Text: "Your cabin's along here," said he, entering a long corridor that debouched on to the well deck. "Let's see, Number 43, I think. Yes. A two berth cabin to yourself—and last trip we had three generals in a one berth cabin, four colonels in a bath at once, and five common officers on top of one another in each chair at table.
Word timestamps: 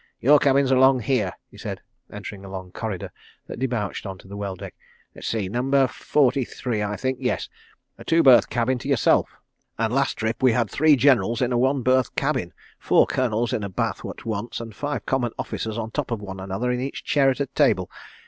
"Your 0.19 0.39
cabin's 0.39 0.71
along 0.71 1.01
here," 1.01 1.33
said 1.55 1.79
he, 2.09 2.15
entering 2.15 2.43
a 2.43 2.49
long 2.49 2.71
corridor 2.71 3.11
that 3.45 3.59
debouched 3.59 4.07
on 4.07 4.17
to 4.17 4.27
the 4.27 4.35
well 4.35 4.55
deck. 4.55 4.73
"Let's 5.13 5.27
see, 5.27 5.47
Number 5.47 5.85
43, 5.85 6.81
I 6.81 6.95
think. 6.95 7.19
Yes. 7.21 7.49
A 7.99 8.03
two 8.03 8.23
berth 8.23 8.49
cabin 8.49 8.79
to 8.79 8.87
yourself—and 8.89 9.93
last 9.93 10.15
trip 10.15 10.41
we 10.41 10.53
had 10.53 10.71
three 10.71 10.95
generals 10.95 11.39
in 11.39 11.51
a 11.51 11.57
one 11.59 11.83
berth 11.83 12.15
cabin, 12.15 12.51
four 12.79 13.05
colonels 13.05 13.53
in 13.53 13.63
a 13.63 13.69
bath 13.69 14.03
at 14.03 14.25
once, 14.25 14.59
and 14.59 14.73
five 14.75 15.05
common 15.05 15.33
officers 15.37 15.77
on 15.77 15.91
top 15.91 16.09
of 16.09 16.19
one 16.19 16.39
another 16.39 16.71
in 16.71 16.79
each 16.81 17.03
chair 17.03 17.29
at 17.29 17.53
table. 17.55 17.87